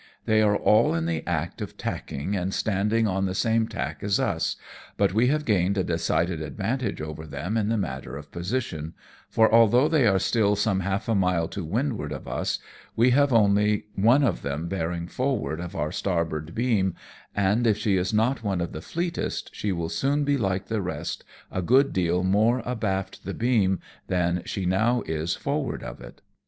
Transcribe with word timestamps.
They 0.25 0.41
are 0.41 0.57
all 0.57 0.95
in 0.95 1.05
the 1.05 1.23
act 1.27 1.61
of 1.61 1.77
tacking 1.77 2.35
and 2.35 2.55
standing 2.55 3.07
on 3.07 3.27
the 3.27 3.35
same 3.35 3.67
tack 3.67 4.01
as 4.01 4.19
us, 4.19 4.55
but 4.97 5.13
we 5.13 5.27
have 5.27 5.45
gained 5.45 5.77
a 5.77 5.83
decided 5.83 6.41
advantage 6.41 6.99
over 6.99 7.27
them 7.27 7.55
in 7.55 7.69
the 7.69 7.77
matter 7.77 8.17
of 8.17 8.31
position, 8.31 8.95
for 9.29 9.53
although 9.53 9.87
they 9.87 10.07
are 10.07 10.17
still 10.17 10.55
some 10.55 10.79
half 10.79 11.07
a 11.07 11.13
mile 11.13 11.47
to 11.49 11.63
windward 11.63 12.11
of 12.11 12.27
us, 12.27 12.57
we 12.95 13.11
have 13.11 13.31
only 13.31 13.85
one 13.93 14.23
of 14.23 14.41
them 14.41 14.67
bearing 14.67 15.05
forward 15.05 15.59
of 15.59 15.75
our 15.75 15.91
starboard 15.91 16.55
beam, 16.55 16.95
and 17.35 17.67
if 17.67 17.77
she 17.77 17.95
is 17.95 18.11
not 18.11 18.43
one 18.43 18.59
of 18.59 18.71
the 18.71 18.81
fleetest, 18.81 19.51
she 19.55 19.71
will 19.71 19.87
soon 19.87 20.23
be 20.23 20.35
like 20.35 20.65
the 20.65 20.81
rest, 20.81 21.23
a 21.51 21.61
good 21.61 21.93
deal 21.93 22.23
more 22.23 22.63
abaft 22.65 23.23
the 23.23 23.35
beam 23.35 23.79
than 24.07 24.41
she 24.45 24.65
now 24.65 25.03
is 25.05 25.35
forward 25.35 25.83
of 25.83 26.01
it. 26.01 26.23